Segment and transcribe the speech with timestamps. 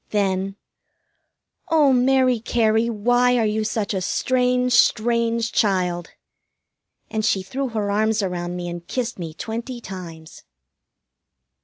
[0.09, 0.55] Then:
[1.69, 6.09] "Oh, Mary Cary, why are you such a strange, strange child?"
[7.11, 10.41] And she threw her arms around me and kissed me twenty times.